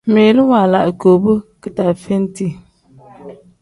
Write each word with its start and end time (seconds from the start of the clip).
Ngmiilu 0.07 0.41
waala 0.51 0.79
igoobu 0.91 1.33
kidaaveeniti. 1.61 2.47